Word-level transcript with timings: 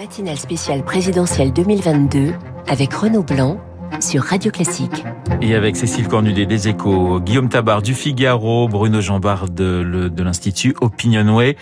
matinale 0.00 0.38
spéciale 0.38 0.82
présidentielle 0.82 1.52
2022 1.52 2.32
avec 2.66 2.94
Renaud 2.94 3.22
Blanc 3.22 3.60
sur 4.00 4.22
Radio 4.22 4.50
Classique. 4.50 5.04
Et 5.42 5.54
avec 5.54 5.76
Cécile 5.76 6.08
Cornudet 6.08 6.46
des 6.46 6.68
Échos, 6.68 7.20
Guillaume 7.20 7.50
Tabar 7.50 7.82
du 7.82 7.92
Figaro, 7.92 8.66
Bruno 8.66 9.02
Jambard 9.02 9.50
de, 9.50 10.08
de 10.08 10.22
l'Institut 10.22 10.74
Opinionway. 10.80 11.54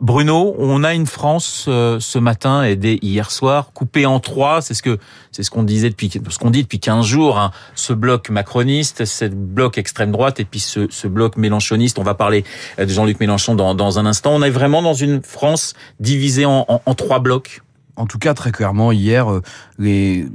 Bruno, 0.00 0.56
on 0.58 0.82
a 0.82 0.94
une 0.94 1.06
France 1.06 1.66
euh, 1.68 1.98
ce 2.00 2.18
matin 2.18 2.64
et 2.64 2.74
dès 2.74 2.98
hier 3.02 3.30
soir 3.30 3.70
coupée 3.72 4.04
en 4.04 4.18
trois. 4.18 4.62
C'est 4.62 4.74
ce 4.74 4.82
que 4.82 4.98
c'est 5.30 5.44
ce 5.44 5.50
qu'on 5.52 5.62
disait 5.62 5.88
depuis 5.88 6.10
ce 6.10 6.38
qu'on 6.40 6.50
dit 6.50 6.64
depuis 6.64 6.80
15 6.80 7.06
jours. 7.06 7.38
Hein. 7.38 7.52
Ce 7.76 7.92
bloc 7.92 8.30
macroniste, 8.30 9.04
ce 9.04 9.26
bloc 9.26 9.78
extrême 9.78 10.10
droite 10.10 10.40
et 10.40 10.44
puis 10.44 10.58
ce, 10.58 10.88
ce 10.90 11.06
bloc 11.06 11.36
mélanchoniste. 11.36 12.00
On 12.00 12.02
va 12.02 12.14
parler 12.14 12.42
de 12.78 12.88
Jean-Luc 12.88 13.20
Mélenchon 13.20 13.54
dans, 13.54 13.76
dans, 13.76 14.00
un 14.00 14.06
instant. 14.06 14.32
On 14.34 14.42
est 14.42 14.50
vraiment 14.50 14.82
dans 14.82 14.94
une 14.94 15.22
France 15.22 15.74
divisée 16.00 16.46
en, 16.46 16.64
en, 16.68 16.82
en 16.84 16.94
trois 16.94 17.20
blocs 17.20 17.62
en 17.96 18.06
tout 18.06 18.18
cas, 18.18 18.34
très 18.34 18.52
clairement, 18.52 18.92
hier, 18.92 19.30
euh, 19.30 19.42
les, 19.78 20.26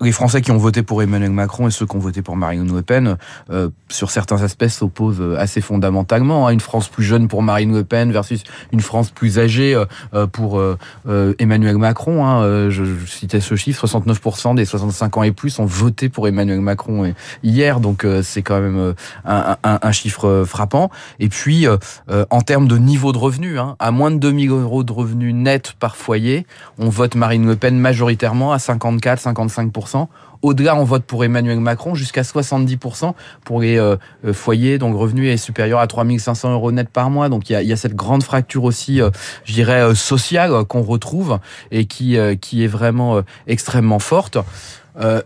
les 0.00 0.12
Français 0.12 0.42
qui 0.42 0.50
ont 0.50 0.58
voté 0.58 0.82
pour 0.82 1.02
Emmanuel 1.02 1.30
Macron 1.30 1.68
et 1.68 1.70
ceux 1.70 1.86
qui 1.86 1.96
ont 1.96 2.00
voté 2.00 2.22
pour 2.22 2.36
Marine 2.36 2.72
Le 2.72 2.82
Pen, 2.82 3.16
euh, 3.50 3.70
sur 3.88 4.10
certains 4.10 4.42
aspects, 4.42 4.68
s'opposent 4.68 5.20
euh, 5.20 5.38
assez 5.38 5.60
fondamentalement. 5.60 6.46
Hein. 6.46 6.50
Une 6.50 6.60
France 6.60 6.88
plus 6.88 7.04
jeune 7.04 7.28
pour 7.28 7.42
Marine 7.42 7.74
Le 7.74 7.84
Pen 7.84 8.12
versus 8.12 8.44
une 8.72 8.80
France 8.80 9.10
plus 9.10 9.38
âgée 9.38 9.76
pour 10.32 10.60
Emmanuel 11.38 11.78
Macron. 11.78 12.26
Hein. 12.26 12.70
Je, 12.70 12.84
citais 13.06 13.40
ce 13.40 13.54
chiffre, 13.56 13.86
69% 13.86 14.54
des 14.54 14.64
65 14.64 15.16
ans 15.16 15.22
et 15.22 15.32
plus 15.32 15.58
ont 15.58 15.64
voté 15.64 16.08
pour 16.08 16.28
Emmanuel 16.28 16.60
Macron 16.60 17.12
hier, 17.42 17.80
donc 17.80 18.06
c'est 18.22 18.42
quand 18.42 18.60
même 18.60 18.94
un, 19.24 19.56
un, 19.62 19.78
un, 19.82 19.92
chiffre 19.92 20.44
frappant. 20.46 20.90
Et 21.18 21.28
puis, 21.28 21.66
en 22.08 22.40
termes 22.40 22.68
de 22.68 22.78
niveau 22.78 23.12
de 23.12 23.18
revenu, 23.18 23.58
hein, 23.58 23.76
à 23.78 23.90
moins 23.90 24.10
de 24.10 24.18
2000 24.18 24.50
euros 24.50 24.84
de 24.84 24.92
revenus 24.92 25.34
net 25.34 25.74
par 25.78 25.96
foyer, 25.96 26.46
on 26.78 26.88
vote 26.88 27.14
Marine 27.14 27.46
Le 27.46 27.56
Pen 27.56 27.78
majoritairement 27.78 28.52
à 28.52 28.58
54-55%. 28.58 30.08
Au-delà, 30.42 30.76
on 30.76 30.84
vote 30.84 31.04
pour 31.04 31.24
Emmanuel 31.24 31.60
Macron 31.60 31.94
jusqu'à 31.94 32.22
70% 32.22 33.14
pour 33.44 33.60
les 33.60 33.78
euh, 33.78 33.96
euh, 34.24 34.32
foyers, 34.32 34.78
donc 34.78 34.96
revenu 34.96 35.28
est 35.28 35.36
supérieur 35.36 35.80
à 35.80 35.86
3500 35.86 36.52
euros 36.52 36.72
net 36.72 36.88
par 36.88 37.10
mois. 37.10 37.28
Donc 37.28 37.50
il 37.50 37.60
y 37.60 37.72
a, 37.72 37.76
cette 37.76 37.94
grande 37.94 38.22
fracture 38.22 38.64
aussi, 38.64 39.00
euh, 39.00 39.10
je 39.44 39.54
dirais, 39.54 39.94
sociale 39.94 40.64
qu'on 40.64 40.82
retrouve 40.82 41.38
et 41.70 41.86
qui, 41.86 42.16
qui 42.40 42.64
est 42.64 42.68
vraiment 42.68 43.22
extrêmement 43.46 43.98
forte. 43.98 44.38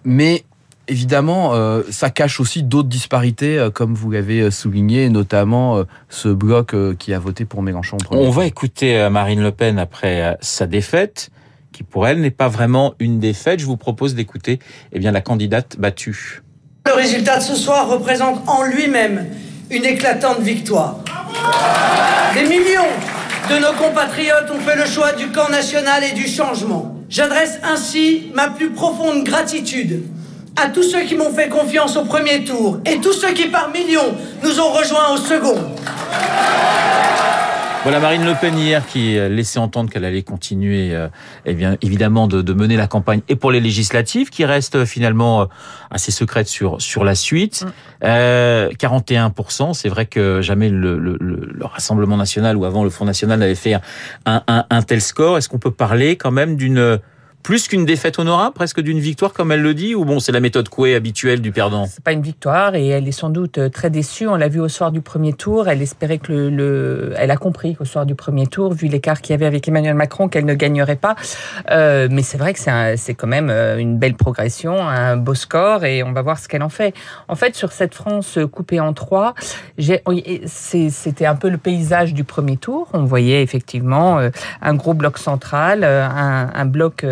mais 0.05 0.45
évidemment, 0.91 1.55
ça 1.91 2.11
cache 2.11 2.41
aussi 2.41 2.63
d'autres 2.63 2.89
disparités, 2.89 3.69
comme 3.73 3.95
vous 3.95 4.11
l'avez 4.11 4.51
souligné, 4.51 5.09
notamment 5.09 5.85
ce 6.09 6.29
bloc 6.29 6.75
qui 6.99 7.15
a 7.15 7.19
voté 7.19 7.45
pour 7.47 7.63
Mélenchon. 7.63 7.97
On 8.11 8.31
va 8.31 8.45
écouter 8.45 9.09
Marine 9.11 9.43
Le 9.43 9.53
Pen 9.53 9.79
après 9.79 10.37
sa 10.41 10.67
défaite 10.67 11.31
qui 11.73 11.85
pour 11.85 12.07
elle 12.07 12.21
n'est 12.21 12.31
pas 12.31 12.49
vraiment 12.49 12.95
une 12.99 13.21
défaite. 13.21 13.61
Je 13.61 13.67
vous 13.67 13.77
propose 13.77 14.15
d'écouter 14.15 14.59
eh 14.93 14.99
bien 14.99 15.13
la 15.13 15.21
candidate 15.21 15.77
battue. 15.79 16.43
Le 16.87 16.95
résultat 16.95 17.39
de 17.39 17.43
ce 17.43 17.55
soir 17.55 17.89
représente 17.89 18.49
en 18.49 18.65
lui-même 18.65 19.27
une 19.71 19.85
éclatante 19.85 20.41
victoire. 20.41 20.97
Des 22.35 22.43
millions 22.43 22.91
de 23.49 23.59
nos 23.61 23.73
compatriotes 23.79 24.51
ont 24.53 24.61
fait 24.61 24.77
le 24.77 24.85
choix 24.85 25.13
du 25.13 25.29
camp 25.29 25.49
national 25.49 26.03
et 26.05 26.13
du 26.13 26.27
changement. 26.27 26.97
J'adresse 27.09 27.61
ainsi 27.63 28.33
ma 28.35 28.49
plus 28.49 28.71
profonde 28.71 29.25
gratitude 29.25 30.03
à 30.61 30.69
tous 30.69 30.83
ceux 30.83 31.05
qui 31.05 31.15
m'ont 31.17 31.33
fait 31.33 31.49
confiance 31.49 31.97
au 31.97 32.05
premier 32.05 32.45
tour 32.45 32.81
et 32.85 32.99
tous 33.01 33.15
ceux 33.15 33.33
qui 33.33 33.49
par 33.49 33.71
millions 33.71 34.15
nous 34.43 34.61
ont 34.61 34.71
rejoints 34.73 35.15
au 35.15 35.17
second. 35.17 35.57
Voilà 37.83 37.99
Marine 37.99 38.27
Le 38.27 38.35
Pen 38.39 38.59
hier 38.59 38.87
qui 38.87 39.15
laissait 39.15 39.59
entendre 39.59 39.89
qu'elle 39.89 40.05
allait 40.05 40.23
continuer, 40.23 40.95
euh, 40.95 41.09
eh 41.47 41.55
bien 41.55 41.79
évidemment 41.81 42.27
de, 42.27 42.43
de, 42.43 42.53
mener 42.53 42.77
la 42.77 42.87
campagne 42.87 43.23
et 43.31 43.37
pour 43.37 43.51
les 43.51 43.61
législatives, 43.61 44.29
qui 44.29 44.45
reste 44.45 44.75
euh, 44.77 44.85
finalement 44.85 45.41
euh, 45.41 45.45
assez 45.91 46.13
secrète 46.13 46.47
sur 46.47 46.79
sur 46.83 47.05
la 47.05 47.15
suite. 47.15 47.63
Mm. 47.65 47.69
Euh, 48.05 48.69
41%, 48.73 49.73
c'est 49.73 49.89
vrai 49.89 50.05
que 50.05 50.43
jamais 50.43 50.69
le, 50.69 50.99
le, 50.99 51.17
le, 51.19 51.65
Rassemblement 51.65 52.19
national 52.19 52.59
ou 52.59 52.67
avant 52.67 52.85
le 52.85 52.91
Front 52.91 53.07
national 53.07 53.39
n'avait 53.39 53.55
fait 53.55 53.73
un, 53.73 53.81
un, 54.27 54.67
un 54.69 54.83
tel 54.83 55.01
score. 55.01 55.39
Est-ce 55.39 55.49
qu'on 55.49 55.59
peut 55.59 55.71
parler 55.71 56.17
quand 56.17 56.33
même 56.33 56.57
d'une 56.57 57.01
plus 57.43 57.69
qu'une 57.69 57.85
défaite 57.85 58.19
honorable, 58.19 58.55
presque 58.55 58.81
d'une 58.81 58.99
victoire, 58.99 59.33
comme 59.33 59.53
elle 59.53 59.63
le 59.63 59.75
dit, 59.75 59.95
ou 59.95 60.05
bon, 60.05 60.21
c'est 60.21 60.33
la 60.33 60.41
méthode 60.41 60.69
Coué 60.69 60.95
habituelle 60.95 61.41
du 61.41 61.53
perdant? 61.53 61.87
C'est 61.87 62.05
pas 62.05 62.13
une 62.13 62.23
victoire 62.23 62.75
et 62.75 62.89
elle 62.89 63.09
est 63.09 63.13
sans 63.13 63.31
doute 63.31 63.59
euh, 63.59 63.69
très 63.69 63.91
déçue. 63.91 64.29
On 64.29 64.37
l'a 64.37 64.49
vu 64.49 64.61
au 64.61 64.69
soir 64.69 64.93
du 64.93 65.01
premier 65.01 65.33
tour. 65.33 65.69
Elle 65.69 65.83
espérait 65.83 66.19
que 66.19 66.33
le, 66.33 67.15
elle 67.17 67.31
a 67.31 67.37
compris 67.37 67.75
qu'au 67.75 67.85
soir 67.85 68.07
du 68.07 68.15
premier 68.15 68.47
tour, 68.47 68.73
vu 68.73 68.89
l'écart 68.89 69.21
qu'il 69.21 69.33
y 69.33 69.35
avait 69.35 69.47
avec 69.47 69.67
Emmanuel 69.67 69.95
Macron, 69.95 70.29
qu'elle 70.29 70.45
ne 70.45 70.55
gagnerait 70.55 70.97
pas. 70.97 71.17
Euh, 71.71 72.09
mais 72.11 72.23
c'est 72.23 72.39
vrai 72.39 72.53
que 72.53 72.61
c'est, 72.61 73.15
quand 73.15 73.27
même 73.27 73.49
euh, 73.51 73.79
une 73.79 73.99
belle 73.99 74.15
progression, 74.15 74.87
un 74.87 75.17
beau 75.17 75.35
score, 75.35 75.85
et 75.85 76.03
on 76.03 76.13
va 76.13 76.23
voir 76.23 76.39
ce 76.39 76.49
qu'elle 76.49 76.63
en 76.63 76.69
fait. 76.69 76.95
En 77.29 77.37
fait, 77.37 77.55
sur 77.55 77.73
cette 77.73 77.95
France 77.95 78.39
coupée 78.53 78.81
en 78.81 78.93
trois, 78.93 79.35
j'ai, 79.79 80.03
c'était 80.47 81.27
un 81.27 81.37
peu 81.37 81.49
le 81.49 81.59
paysage 81.59 82.15
du 82.15 82.25
premier 82.25 82.57
tour. 82.57 82.89
On 82.93 83.05
voyait 83.05 83.43
effectivement 83.43 84.19
euh, 84.19 84.31
un 84.61 84.75
gros 84.75 84.95
bloc 84.95 85.19
central, 85.19 85.85
un, 85.85 86.51
un 86.55 86.65
bloc 86.67 87.07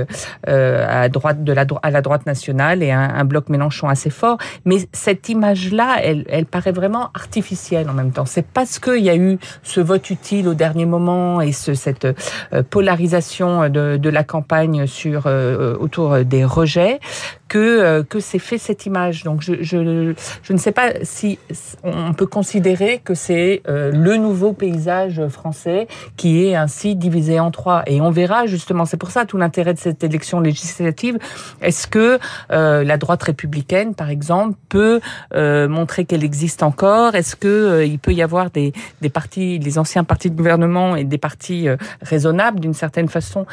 à 0.46 1.08
droite 1.08 1.44
de 1.44 1.52
la 1.52 1.66
à 1.82 1.90
la 1.90 2.02
droite 2.02 2.26
nationale 2.26 2.82
et 2.82 2.90
un, 2.90 3.24
bloc 3.24 3.48
Mélenchon 3.48 3.88
assez 3.88 4.10
fort. 4.10 4.38
Mais 4.64 4.88
cette 4.92 5.28
image-là, 5.28 5.96
elle, 6.02 6.24
elle 6.28 6.46
paraît 6.46 6.72
vraiment 6.72 7.10
artificielle 7.14 7.88
en 7.90 7.94
même 7.94 8.12
temps. 8.12 8.26
C'est 8.26 8.46
parce 8.46 8.78
qu'il 8.78 9.04
y 9.04 9.10
a 9.10 9.16
eu 9.16 9.38
ce 9.62 9.80
vote 9.80 10.10
utile 10.10 10.48
au 10.48 10.54
dernier 10.54 10.86
moment 10.86 11.40
et 11.40 11.52
ce, 11.52 11.74
cette 11.74 12.06
euh, 12.06 12.62
polarisation 12.68 13.68
de, 13.68 13.96
de 13.96 14.08
la 14.08 14.24
campagne 14.24 14.86
sur 14.86 15.26
euh, 15.26 15.76
autour 15.78 16.18
des 16.24 16.44
rejets 16.44 17.00
que 17.48 18.02
que 18.02 18.20
c'est 18.20 18.38
fait 18.38 18.58
cette 18.58 18.86
image. 18.86 19.24
Donc 19.24 19.42
je, 19.42 19.54
je, 19.60 20.14
je 20.42 20.52
ne 20.52 20.58
sais 20.58 20.72
pas 20.72 20.92
si 21.02 21.38
on 21.84 22.12
peut 22.12 22.26
considérer 22.26 23.00
que 23.04 23.14
c'est 23.14 23.62
le 23.66 24.16
nouveau 24.16 24.52
paysage 24.52 25.26
français 25.28 25.86
qui 26.16 26.44
est 26.46 26.54
ainsi 26.54 26.96
divisé 26.96 27.40
en 27.40 27.50
trois. 27.50 27.82
Et 27.86 28.00
on 28.00 28.10
verra 28.10 28.46
justement. 28.46 28.84
C'est 28.84 28.96
pour 28.96 29.10
ça 29.10 29.24
tout 29.24 29.36
l'intérêt 29.36 29.74
de 29.74 29.78
cette 29.78 30.04
élections 30.08 30.40
législatives, 30.40 31.18
est-ce 31.60 31.86
que 31.86 32.18
euh, 32.50 32.84
la 32.84 32.96
droite 32.96 33.22
républicaine, 33.22 33.94
par 33.94 34.10
exemple, 34.10 34.56
peut 34.68 35.00
euh, 35.34 35.68
montrer 35.68 36.04
qu'elle 36.04 36.24
existe 36.24 36.62
encore? 36.62 37.14
Est-ce 37.14 37.36
que 37.36 37.48
euh, 37.48 37.84
il 37.84 37.98
peut 37.98 38.12
y 38.12 38.22
avoir 38.22 38.50
des, 38.50 38.72
des 39.00 39.10
partis, 39.10 39.58
les 39.58 39.78
anciens 39.78 40.04
partis 40.04 40.30
de 40.30 40.36
gouvernement 40.36 40.96
et 40.96 41.04
des 41.04 41.18
partis 41.18 41.68
raisonnables 42.02 42.60
d'une 42.60 42.74
certaine 42.74 43.08
façon 43.08 43.46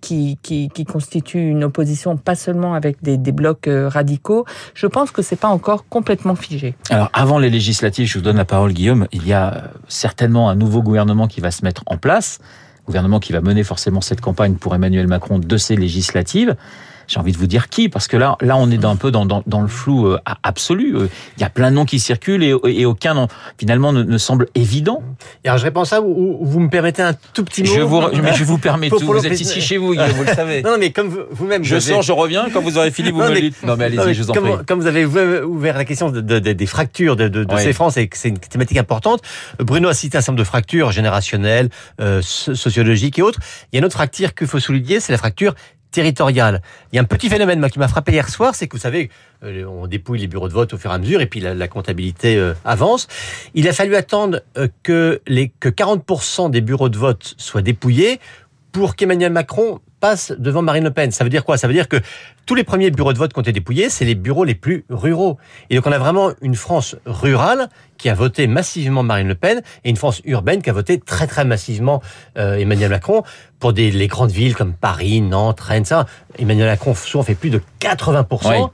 qui, 0.00 0.38
qui, 0.42 0.68
qui 0.68 0.84
constituent 0.84 1.48
une 1.50 1.64
opposition 1.64 2.16
pas 2.16 2.34
seulement 2.34 2.74
avec 2.74 3.02
des, 3.02 3.13
des 3.16 3.32
blocs 3.32 3.68
radicaux. 3.68 4.44
Je 4.74 4.86
pense 4.86 5.10
que 5.10 5.22
c'est 5.22 5.36
pas 5.36 5.48
encore 5.48 5.88
complètement 5.88 6.34
figé. 6.34 6.74
Alors 6.90 7.10
avant 7.12 7.38
les 7.38 7.50
législatives, 7.50 8.06
je 8.06 8.18
vous 8.18 8.24
donne 8.24 8.36
la 8.36 8.44
parole 8.44 8.72
Guillaume, 8.72 9.06
il 9.12 9.26
y 9.26 9.32
a 9.32 9.70
certainement 9.88 10.48
un 10.50 10.54
nouveau 10.54 10.82
gouvernement 10.82 11.28
qui 11.28 11.40
va 11.40 11.50
se 11.50 11.64
mettre 11.64 11.82
en 11.86 11.96
place. 11.96 12.38
Gouvernement 12.86 13.20
qui 13.20 13.32
va 13.32 13.40
mener 13.40 13.64
forcément 13.64 14.00
cette 14.00 14.20
campagne 14.20 14.54
pour 14.54 14.74
Emmanuel 14.74 15.06
Macron 15.06 15.38
de 15.38 15.56
ces 15.56 15.76
législatives 15.76 16.54
j'ai 17.06 17.20
envie 17.20 17.32
de 17.32 17.38
vous 17.38 17.46
dire 17.46 17.68
qui, 17.68 17.88
parce 17.88 18.08
que 18.08 18.16
là, 18.16 18.36
là, 18.40 18.56
on 18.56 18.70
est 18.70 18.84
un 18.84 18.96
peu 18.96 19.10
dans, 19.10 19.26
dans, 19.26 19.42
dans 19.46 19.60
le 19.60 19.68
flou 19.68 20.06
euh, 20.06 20.18
absolu. 20.42 20.96
Euh, 20.96 21.08
il 21.36 21.40
y 21.40 21.44
a 21.44 21.50
plein 21.50 21.70
de 21.70 21.76
noms 21.76 21.84
qui 21.84 21.98
circulent 21.98 22.42
et, 22.42 22.54
et 22.66 22.86
aucun, 22.86 23.28
finalement, 23.58 23.92
ne, 23.92 24.02
ne, 24.02 24.18
semble 24.18 24.48
évident. 24.54 25.02
Et 25.44 25.48
alors, 25.48 25.58
je 25.58 25.64
réponds 25.64 25.82
à 25.82 25.84
ça, 25.84 26.00
vous, 26.00 26.38
vous 26.40 26.60
me 26.60 26.68
permettez 26.68 27.02
un 27.02 27.14
tout 27.32 27.44
petit 27.44 27.62
mot 27.62 27.74
Je 27.74 27.80
vous, 27.80 28.02
mais 28.22 28.34
je 28.34 28.44
vous 28.44 28.58
permets 28.58 28.88
tout. 28.90 28.98
vous 28.98 29.26
êtes 29.26 29.40
ici 29.40 29.60
chez 29.60 29.76
vous, 29.76 29.94
vous 29.94 30.24
le 30.24 30.26
savez. 30.34 30.62
Non, 30.62 30.76
mais 30.78 30.90
comme 30.90 31.14
vous-même... 31.30 31.64
je 31.64 31.78
sors, 31.78 32.02
je 32.02 32.12
reviens. 32.12 32.46
Quand 32.52 32.60
vous 32.60 32.78
aurez 32.78 32.90
fini, 32.90 33.10
vous 33.10 33.20
me 33.20 33.40
dites. 33.40 33.62
Non, 33.62 33.76
mais 33.76 33.84
allez-y, 33.84 34.14
je 34.14 34.22
vous 34.22 34.30
en 34.30 34.34
comme, 34.34 34.44
prie. 34.44 34.66
Comme 34.66 34.80
vous 34.80 34.86
avez 34.86 35.04
ouvert 35.04 35.76
la 35.76 35.84
question 35.84 36.10
de, 36.10 36.20
de, 36.20 36.38
des 36.38 36.66
fractures 36.66 37.16
de, 37.16 37.28
de, 37.28 37.46
ces 37.56 37.72
France 37.72 37.96
et 37.96 38.08
que 38.08 38.16
c'est 38.16 38.28
une 38.28 38.38
thématique 38.38 38.78
importante, 38.78 39.22
Bruno 39.58 39.88
a 39.88 39.94
cité 39.94 40.18
un 40.18 40.20
certain 40.20 40.32
nombre 40.32 40.40
de 40.40 40.44
fractures 40.44 40.90
générationnelles, 40.92 41.68
euh, 42.00 42.20
sociologiques 42.22 43.18
et 43.18 43.22
autres. 43.22 43.40
Il 43.72 43.76
y 43.76 43.78
a 43.78 43.80
une 43.80 43.84
autre 43.84 43.94
fracture 43.94 44.34
qu'il 44.34 44.46
faut 44.46 44.58
souligner, 44.58 45.00
c'est 45.00 45.12
la 45.12 45.18
fracture 45.18 45.54
Il 45.96 46.34
y 46.36 46.40
a 46.40 46.60
un 47.00 47.04
petit 47.04 47.28
phénomène 47.28 47.68
qui 47.70 47.78
m'a 47.78 47.88
frappé 47.88 48.12
hier 48.12 48.28
soir, 48.28 48.54
c'est 48.54 48.66
que 48.66 48.76
vous 48.76 48.82
savez, 48.82 49.10
euh, 49.44 49.64
on 49.64 49.86
dépouille 49.86 50.20
les 50.20 50.26
bureaux 50.26 50.48
de 50.48 50.52
vote 50.52 50.72
au 50.74 50.78
fur 50.78 50.90
et 50.90 50.94
à 50.94 50.98
mesure, 50.98 51.20
et 51.20 51.26
puis 51.26 51.40
la, 51.40 51.68
comptabilité 51.68 52.36
euh, 52.36 52.54
avance. 52.64 53.06
Il 53.54 53.68
a 53.68 53.72
fallu 53.72 53.94
attendre 53.94 54.40
euh, 54.56 54.68
que, 54.82 55.20
les, 55.26 55.52
que 55.60 55.68
40% 55.68 56.50
des 56.50 56.60
bureaux 56.60 56.88
de 56.88 56.98
vote 56.98 57.34
soient 57.36 57.62
dépouillés 57.62 58.20
pour 58.72 58.96
qu'Emmanuel 58.96 59.32
Macron 59.32 59.80
passe 60.04 60.34
devant 60.36 60.60
Marine 60.60 60.84
Le 60.84 60.90
Pen. 60.90 61.10
Ça 61.12 61.24
veut 61.24 61.30
dire 61.30 61.46
quoi? 61.46 61.56
Ça 61.56 61.66
veut 61.66 61.72
dire 61.72 61.88
que 61.88 61.96
tous 62.44 62.54
les 62.54 62.62
premiers 62.62 62.90
bureaux 62.90 63.14
de 63.14 63.18
vote 63.18 63.32
qui 63.32 63.38
ont 63.38 63.42
été 63.42 63.52
dépouillés, 63.52 63.88
c'est 63.88 64.04
les 64.04 64.14
bureaux 64.14 64.44
les 64.44 64.54
plus 64.54 64.84
ruraux. 64.90 65.38
Et 65.70 65.76
donc 65.76 65.86
on 65.86 65.92
a 65.92 65.98
vraiment 65.98 66.32
une 66.42 66.56
France 66.56 66.94
rurale 67.06 67.70
qui 67.96 68.10
a 68.10 68.14
voté 68.14 68.46
massivement 68.46 69.02
Marine 69.02 69.28
Le 69.28 69.34
Pen 69.34 69.62
et 69.82 69.88
une 69.88 69.96
France 69.96 70.20
urbaine 70.26 70.60
qui 70.60 70.68
a 70.68 70.74
voté 70.74 71.00
très 71.00 71.26
très 71.26 71.46
massivement 71.46 72.02
euh, 72.36 72.58
Emmanuel 72.58 72.90
Macron 72.90 73.22
pour 73.60 73.72
des, 73.72 73.90
les 73.90 74.06
grandes 74.06 74.30
villes 74.30 74.54
comme 74.54 74.74
Paris, 74.74 75.22
Nantes, 75.22 75.60
Rennes, 75.60 75.86
ça. 75.86 76.04
Emmanuel 76.38 76.66
Macron 76.66 76.94
souvent 76.94 77.24
fait 77.24 77.34
plus 77.34 77.48
de 77.48 77.62
80%. 77.80 78.68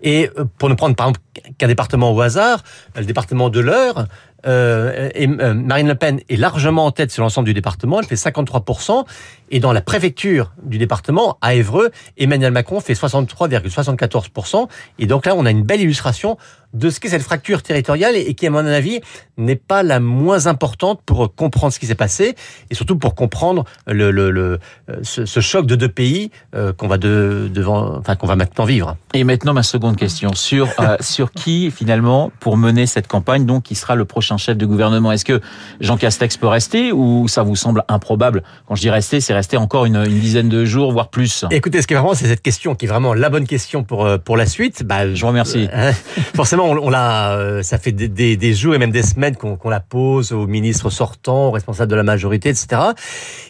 Et 0.00 0.30
euh, 0.38 0.44
pour 0.58 0.68
ne 0.68 0.74
prendre 0.74 0.94
par 0.94 1.08
exemple 1.08 1.26
qu'un 1.58 1.66
département 1.66 2.12
au 2.12 2.20
hasard, 2.20 2.62
le 2.94 3.04
département 3.04 3.50
de 3.50 3.58
l'Eure, 3.58 4.06
euh, 4.46 5.10
euh, 5.16 5.54
Marine 5.54 5.88
Le 5.88 5.94
Pen 5.94 6.20
est 6.28 6.36
largement 6.36 6.86
en 6.86 6.90
tête 6.90 7.10
sur 7.10 7.22
l'ensemble 7.22 7.46
du 7.46 7.54
département, 7.54 8.00
elle 8.00 8.06
fait 8.06 8.14
53%, 8.14 9.04
et 9.50 9.60
dans 9.60 9.72
la 9.72 9.80
préfecture 9.80 10.52
du 10.62 10.78
département, 10.78 11.38
à 11.40 11.54
Évreux, 11.54 11.90
Emmanuel 12.16 12.52
Macron 12.52 12.80
fait 12.80 12.94
63,74%, 12.94 14.68
et 14.98 15.06
donc 15.06 15.26
là 15.26 15.34
on 15.36 15.46
a 15.46 15.50
une 15.50 15.62
belle 15.62 15.80
illustration 15.80 16.36
de 16.72 16.90
ce 16.90 17.00
qu'est 17.00 17.08
cette 17.08 17.22
fracture 17.22 17.62
territoriale 17.62 18.16
et 18.16 18.34
qui, 18.34 18.46
à 18.46 18.50
mon 18.50 18.64
avis, 18.66 19.00
n'est 19.36 19.56
pas 19.56 19.82
la 19.82 20.00
moins 20.00 20.46
importante 20.46 21.00
pour 21.04 21.34
comprendre 21.34 21.72
ce 21.72 21.78
qui 21.78 21.86
s'est 21.86 21.94
passé 21.94 22.34
et 22.70 22.74
surtout 22.74 22.96
pour 22.96 23.14
comprendre 23.14 23.64
le, 23.86 24.10
le, 24.10 24.30
le 24.30 24.58
ce, 25.02 25.24
ce, 25.24 25.40
choc 25.40 25.66
de 25.66 25.74
deux 25.74 25.88
pays 25.88 26.30
euh, 26.54 26.72
qu'on 26.72 26.88
va 26.88 26.98
de, 26.98 27.50
devant, 27.52 27.96
enfin 27.98 28.16
qu'on 28.16 28.26
va 28.26 28.36
maintenant 28.36 28.64
vivre. 28.64 28.96
Et 29.14 29.24
maintenant 29.24 29.54
ma 29.54 29.62
seconde 29.62 29.96
question 29.96 30.34
sur 30.34 30.68
euh, 30.80 30.96
sur 31.00 31.32
qui 31.32 31.70
finalement 31.70 32.30
pour 32.40 32.56
mener 32.56 32.86
cette 32.86 33.08
campagne 33.08 33.46
donc 33.46 33.64
qui 33.64 33.74
sera 33.74 33.94
le 33.94 34.04
prochain 34.04 34.36
chef 34.36 34.56
de 34.56 34.66
gouvernement? 34.66 35.12
Est-ce 35.12 35.24
que 35.24 35.40
Jean 35.80 35.96
Castex 35.96 36.36
peut 36.36 36.46
rester 36.46 36.92
ou 36.92 37.28
ça 37.28 37.42
vous 37.42 37.56
semble 37.56 37.84
improbable? 37.88 38.42
Quand 38.66 38.74
je 38.74 38.82
dis 38.82 38.90
rester, 38.90 39.20
c'est 39.20 39.34
rester 39.34 39.56
encore 39.56 39.86
une, 39.86 39.96
une, 39.96 40.20
dizaine 40.20 40.48
de 40.48 40.64
jours 40.64 40.92
voire 40.92 41.08
plus. 41.08 41.44
Écoutez, 41.50 41.82
ce 41.82 41.86
qui 41.86 41.94
est 41.94 41.96
vraiment 41.96 42.14
c'est 42.14 42.26
cette 42.26 42.42
question 42.42 42.74
qui 42.74 42.84
est 42.84 42.88
vraiment 42.88 43.14
la 43.14 43.30
bonne 43.30 43.46
question 43.46 43.84
pour 43.84 44.04
euh, 44.04 44.18
pour 44.18 44.36
la 44.36 44.46
suite. 44.46 44.84
Bah, 44.84 45.12
je 45.12 45.20
vous 45.20 45.28
remercie. 45.28 45.68
Euh, 45.72 45.92
forcément 46.34 46.61
on, 46.64 46.90
l'a, 46.90 47.36
euh, 47.36 47.62
ça 47.62 47.78
fait 47.78 47.92
des, 47.92 48.54
jours 48.54 48.74
et 48.74 48.78
même 48.78 48.90
des 48.90 49.02
semaines 49.02 49.36
qu'on 49.36 49.68
la 49.68 49.80
pose 49.80 50.32
aux 50.32 50.46
ministres 50.46 50.90
sortants, 50.90 51.48
aux 51.48 51.50
responsables 51.50 51.90
de 51.90 51.96
la 51.96 52.02
majorité, 52.02 52.48
etc. 52.48 52.80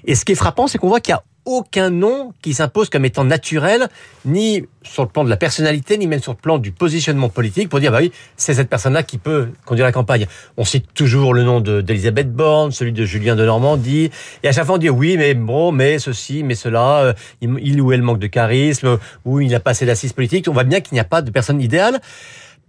Et 0.05 0.15
ce 0.15 0.25
qui 0.25 0.33
est 0.33 0.37
frappant, 0.37 0.67
c'est 0.67 0.79
qu'on 0.79 0.89
voit 0.89 1.01
qu'il 1.01 1.13
y 1.13 1.17
a 1.17 1.23
aucun 1.45 1.91
nom 1.91 2.33
qui 2.41 2.55
s'impose 2.55 2.89
comme 2.89 3.05
étant 3.05 3.25
naturel, 3.25 3.89
ni 4.25 4.65
sur 4.83 5.03
le 5.03 5.09
plan 5.09 5.25
de 5.25 5.31
la 5.31 5.37
personnalité, 5.37 5.99
ni 5.99 6.07
même 6.07 6.21
sur 6.21 6.33
le 6.33 6.39
plan 6.39 6.59
du 6.59 6.71
positionnement 6.71 7.29
politique, 7.29 7.69
pour 7.69 7.81
dire, 7.81 7.91
bah 7.91 7.99
oui, 8.01 8.13
c'est 8.37 8.55
cette 8.55 8.69
personne-là 8.69 9.03
qui 9.03 9.19
peut 9.19 9.49
conduire 9.65 9.87
la 9.87 9.93
campagne. 9.93 10.27
On 10.57 10.65
cite 10.65 10.95
toujours 10.95 11.35
le 11.35 11.43
nom 11.43 11.61
d'Elisabeth 11.61 12.33
Borne, 12.33 12.71
celui 12.71 12.93
de 12.93 13.05
Julien 13.05 13.35
de 13.35 13.45
Normandie, 13.45 14.11
et 14.43 14.49
à 14.49 14.53
chaque 14.53 14.67
fois 14.67 14.77
on 14.77 14.79
dit, 14.79 14.91
oui, 14.91 15.17
mais 15.17 15.35
bon, 15.35 15.73
mais 15.73 15.99
ceci, 15.99 16.43
mais 16.45 16.55
cela, 16.55 17.01
euh, 17.01 17.13
il 17.41 17.81
ou 17.81 17.93
elle 17.93 18.03
manque 18.03 18.21
de 18.21 18.29
charisme, 18.29 18.99
ou 19.25 19.41
il 19.41 19.51
n'a 19.51 19.61
pas 19.61 19.71
assez 19.71 19.87
d'assises 19.87 20.13
politiques. 20.13 20.47
On 20.49 20.53
voit 20.53 20.65
bien 20.65 20.81
qu'il 20.81 20.95
n'y 20.95 21.01
a 21.01 21.05
pas 21.05 21.23
de 21.23 21.31
personne 21.31 21.61
idéale 21.61 22.01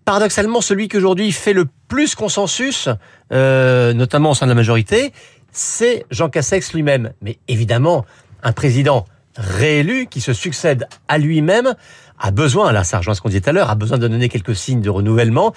paradoxalement, 0.05 0.61
celui 0.61 0.87
qui 0.87 0.97
aujourd'hui 0.97 1.31
fait 1.31 1.53
le 1.53 1.65
plus 1.87 2.15
consensus, 2.15 2.89
euh, 3.31 3.93
notamment 3.93 4.31
au 4.31 4.33
sein 4.33 4.45
de 4.45 4.51
la 4.51 4.55
majorité, 4.55 5.13
c'est 5.51 6.05
Jean 6.11 6.29
Cassex 6.29 6.73
lui-même. 6.73 7.13
Mais 7.21 7.37
évidemment, 7.47 8.05
un 8.41 8.51
président 8.51 9.05
réélu 9.35 10.07
qui 10.07 10.21
se 10.21 10.33
succède 10.33 10.87
à 11.07 11.17
lui-même 11.17 11.73
a 12.19 12.31
besoin, 12.31 12.71
là 12.71 12.83
ça 12.83 12.99
rejoint 12.99 13.15
ce 13.15 13.21
qu'on 13.21 13.29
disait 13.29 13.41
tout 13.41 13.49
à 13.49 13.53
l'heure, 13.53 13.69
a 13.69 13.75
besoin 13.75 13.97
de 13.97 14.07
donner 14.07 14.29
quelques 14.29 14.55
signes 14.55 14.81
de 14.81 14.89
renouvellement 14.89 15.53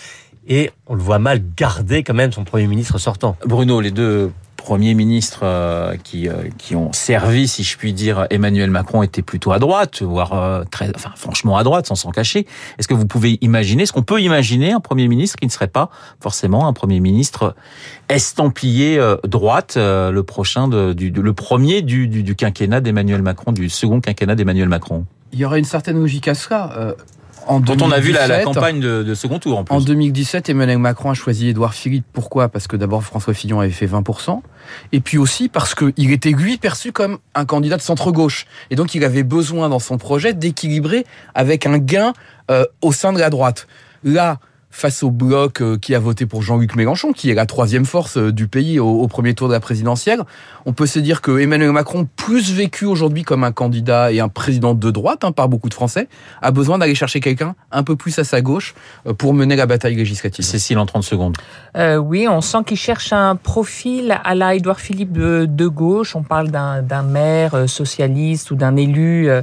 et 0.46 0.70
on 0.86 0.94
le 0.94 1.02
voit 1.02 1.18
mal 1.18 1.42
garder 1.56 2.02
quand 2.02 2.14
même 2.14 2.32
son 2.32 2.44
Premier 2.44 2.66
ministre 2.66 2.98
sortant. 2.98 3.36
Bruno, 3.44 3.80
les 3.80 3.90
deux 3.90 4.30
premiers 4.56 4.94
ministres 4.94 5.40
euh, 5.44 5.96
qui, 6.02 6.28
euh, 6.28 6.48
qui 6.58 6.74
ont 6.74 6.92
servi, 6.92 7.46
si 7.46 7.62
je 7.62 7.78
puis 7.78 7.92
dire, 7.92 8.26
Emmanuel 8.30 8.68
Macron 8.68 9.04
étaient 9.04 9.22
plutôt 9.22 9.52
à 9.52 9.60
droite, 9.60 10.02
voire 10.02 10.32
euh, 10.32 10.64
très, 10.68 10.90
enfin, 10.92 11.12
franchement 11.14 11.56
à 11.56 11.62
droite, 11.62 11.86
sans 11.86 11.94
s'en 11.94 12.10
cacher. 12.10 12.48
Est-ce 12.76 12.88
que 12.88 12.94
vous 12.94 13.06
pouvez 13.06 13.38
imaginer, 13.42 13.84
est-ce 13.84 13.92
qu'on 13.92 14.02
peut 14.02 14.20
imaginer 14.20 14.72
un 14.72 14.80
Premier 14.80 15.06
ministre 15.06 15.36
qui 15.36 15.46
ne 15.46 15.52
serait 15.52 15.68
pas 15.68 15.90
forcément 16.20 16.66
un 16.66 16.72
Premier 16.72 16.98
ministre 16.98 17.54
estampillé 18.08 19.00
droite, 19.22 19.74
le 19.76 20.20
prochain, 20.22 20.66
de, 20.66 20.92
du, 20.92 21.10
le 21.10 21.32
premier 21.32 21.82
du, 21.82 22.08
du, 22.08 22.24
du 22.24 22.34
quinquennat 22.34 22.80
d'Emmanuel 22.80 23.22
Macron, 23.22 23.52
du 23.52 23.68
second 23.68 24.00
quinquennat 24.00 24.34
d'Emmanuel 24.34 24.68
Macron? 24.68 25.06
Il 25.32 25.38
y 25.38 25.44
aurait 25.44 25.60
une 25.60 25.64
certaine 25.64 25.98
logique 25.98 26.26
à 26.26 26.34
cela. 26.34 26.96
En 27.46 27.60
Dont 27.60 27.74
2017, 27.74 27.88
on 27.88 27.92
a 27.92 28.00
vu 28.00 28.12
la, 28.12 28.26
la 28.26 28.44
campagne 28.44 28.80
de, 28.80 29.02
de, 29.02 29.14
second 29.14 29.38
tour 29.38 29.58
en 29.58 29.64
plus. 29.64 29.74
En 29.74 29.80
2017, 29.80 30.48
Emmanuel 30.50 30.78
Macron 30.78 31.10
a 31.10 31.14
choisi 31.14 31.48
Édouard 31.48 31.74
Philippe. 31.74 32.04
Pourquoi? 32.12 32.48
Parce 32.48 32.66
que 32.66 32.76
d'abord 32.76 33.04
François 33.04 33.34
Fillon 33.34 33.60
avait 33.60 33.70
fait 33.70 33.86
20%. 33.86 34.40
Et 34.92 35.00
puis 35.00 35.18
aussi 35.18 35.48
parce 35.48 35.74
qu'il 35.74 36.12
était 36.12 36.30
lui 36.30 36.56
perçu 36.56 36.92
comme 36.92 37.18
un 37.34 37.44
candidat 37.44 37.76
de 37.76 37.82
centre-gauche. 37.82 38.46
Et 38.70 38.76
donc 38.76 38.94
il 38.94 39.04
avait 39.04 39.22
besoin 39.22 39.68
dans 39.68 39.78
son 39.78 39.96
projet 39.96 40.34
d'équilibrer 40.34 41.06
avec 41.34 41.66
un 41.66 41.78
gain 41.78 42.12
euh, 42.50 42.64
au 42.82 42.92
sein 42.92 43.12
de 43.12 43.18
la 43.18 43.30
droite. 43.30 43.66
Là, 44.02 44.38
face 44.76 45.02
au 45.02 45.10
bloc 45.10 45.62
euh, 45.62 45.78
qui 45.78 45.94
a 45.94 45.98
voté 45.98 46.26
pour 46.26 46.42
Jean-Luc 46.42 46.76
Mélenchon, 46.76 47.12
qui 47.12 47.30
est 47.30 47.34
la 47.34 47.46
troisième 47.46 47.86
force 47.86 48.18
euh, 48.18 48.30
du 48.30 48.46
pays 48.46 48.78
au, 48.78 49.00
au, 49.00 49.08
premier 49.08 49.32
tour 49.32 49.48
de 49.48 49.54
la 49.54 49.60
présidentielle, 49.60 50.22
on 50.66 50.74
peut 50.74 50.86
se 50.86 50.98
dire 50.98 51.22
que 51.22 51.38
Emmanuel 51.38 51.72
Macron, 51.72 52.06
plus 52.16 52.52
vécu 52.52 52.84
aujourd'hui 52.84 53.22
comme 53.22 53.44
un 53.44 53.52
candidat 53.52 54.12
et 54.12 54.20
un 54.20 54.28
président 54.28 54.74
de 54.74 54.90
droite 54.90 55.24
hein, 55.24 55.32
par 55.32 55.48
beaucoup 55.48 55.68
de 55.68 55.74
Français, 55.74 56.08
a 56.42 56.50
besoin 56.50 56.76
d'aller 56.76 56.94
chercher 56.94 57.20
quelqu'un 57.20 57.54
un 57.72 57.84
peu 57.84 57.96
plus 57.96 58.18
à 58.18 58.24
sa 58.24 58.42
gauche 58.42 58.74
euh, 59.06 59.14
pour 59.14 59.32
mener 59.32 59.56
la 59.56 59.66
bataille 59.66 59.94
législative. 59.94 60.44
Cécile, 60.44 60.78
en 60.78 60.84
30 60.84 61.04
secondes. 61.04 61.36
Euh, 61.76 61.96
oui, 61.96 62.26
on 62.28 62.40
sent 62.40 62.58
qu'il 62.66 62.76
cherche 62.76 63.12
un 63.12 63.36
profil 63.36 64.18
à 64.24 64.34
la 64.34 64.54
Édouard 64.54 64.80
Philippe 64.80 65.12
de 65.12 65.66
gauche. 65.68 66.16
On 66.16 66.22
parle 66.22 66.50
d'un 66.50 67.02
maire 67.02 67.68
socialiste 67.68 68.50
ou 68.50 68.56
d'un 68.56 68.76
élu, 68.76 69.28
euh, 69.30 69.42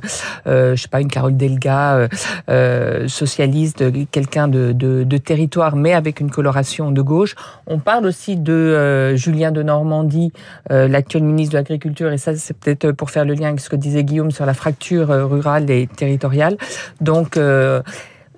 je 0.76 0.82
sais 0.82 0.88
pas, 0.88 1.02
une 1.02 1.10
Carole 1.10 1.38
Delga, 1.38 2.10
euh, 2.50 3.08
socialiste, 3.08 3.84
quelqu'un 4.12 4.48
de, 4.48 4.72
de, 4.74 5.04
de 5.04 5.18
territoire, 5.24 5.76
mais 5.76 5.94
avec 5.94 6.20
une 6.20 6.30
coloration 6.30 6.92
de 6.92 7.02
gauche. 7.02 7.36
On 7.68 7.80
parle 7.80 8.06
aussi 8.06 8.36
de 8.36 8.54
euh, 8.54 9.16
Julien 9.16 9.52
de 9.52 9.64
Normandie, 9.64 10.32
euh, 10.72 10.88
l'actuel 10.88 11.24
ministre 11.24 11.54
de 11.54 11.58
l'Agriculture, 11.58 12.12
et 12.12 12.18
ça 12.18 12.36
c'est 12.36 12.58
peut-être 12.58 12.92
pour 12.92 13.10
faire 13.10 13.26
le 13.26 13.34
lien 13.34 13.50
avec 13.50 13.60
ce 13.60 13.70
que 13.70 13.76
disait 13.76 14.04
Guillaume 14.04 14.32
sur 14.32 14.46
la 14.46 14.54
fracture 14.54 15.12
euh, 15.12 15.26
rurale 15.26 15.70
et 15.70 15.88
territoriale. 15.88 16.58
Donc 17.02 17.38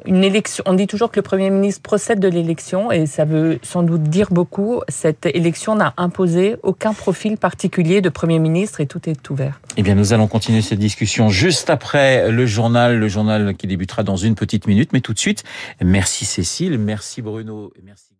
une 0.05 0.23
élection. 0.23 0.63
On 0.67 0.73
dit 0.73 0.87
toujours 0.87 1.11
que 1.11 1.17
le 1.17 1.23
Premier 1.23 1.49
ministre 1.49 1.81
procède 1.81 2.19
de 2.19 2.27
l'élection 2.27 2.91
et 2.91 3.05
ça 3.05 3.25
veut 3.25 3.59
sans 3.63 3.83
doute 3.83 4.03
dire 4.03 4.27
beaucoup. 4.31 4.81
Cette 4.87 5.25
élection 5.25 5.75
n'a 5.75 5.93
imposé 5.97 6.55
aucun 6.63 6.93
profil 6.93 7.37
particulier 7.37 8.01
de 8.01 8.09
Premier 8.09 8.39
ministre 8.39 8.81
et 8.81 8.87
tout 8.87 9.09
est 9.09 9.29
ouvert. 9.29 9.59
Eh 9.77 9.83
bien, 9.83 9.95
nous 9.95 10.13
allons 10.13 10.27
continuer 10.27 10.61
cette 10.61 10.79
discussion 10.79 11.29
juste 11.29 11.69
après 11.69 12.31
le 12.31 12.45
journal, 12.45 12.97
le 12.97 13.07
journal 13.07 13.55
qui 13.55 13.67
débutera 13.67 14.03
dans 14.03 14.17
une 14.17 14.35
petite 14.35 14.67
minute. 14.67 14.91
Mais 14.93 15.01
tout 15.01 15.13
de 15.13 15.19
suite, 15.19 15.43
merci 15.81 16.25
Cécile, 16.25 16.77
merci 16.77 17.21
Bruno, 17.21 17.73
merci. 17.83 18.15